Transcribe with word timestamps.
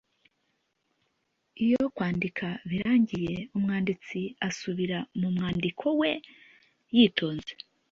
Iyo 1.65 1.81
kwandika 1.95 2.47
birangiye 2.69 3.35
,umwanditsi 3.55 4.19
asubira 4.47 4.97
mu 5.19 5.29
mwandiko 5.35 5.85
we 5.99 6.11
yitonze 6.95 7.51